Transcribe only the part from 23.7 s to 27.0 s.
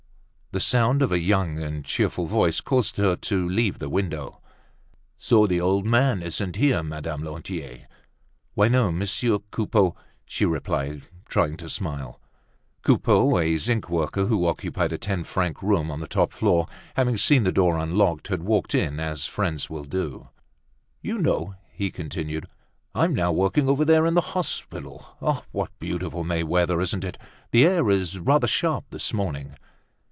there in the hospital. What beautiful May weather,